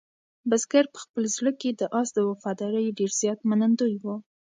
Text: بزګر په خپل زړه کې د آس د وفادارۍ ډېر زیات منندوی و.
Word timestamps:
بزګر 0.49 0.85
په 0.93 0.99
خپل 1.03 1.23
زړه 1.35 1.51
کې 1.59 1.69
د 1.79 1.81
آس 1.99 2.09
د 2.13 2.19
وفادارۍ 2.29 2.85
ډېر 2.99 3.11
زیات 3.21 3.39
منندوی 3.49 3.93
و. 4.03 4.05